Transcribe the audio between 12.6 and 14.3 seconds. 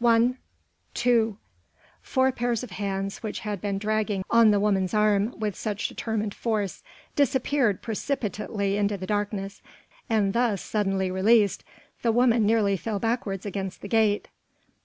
fell backwards against the gate.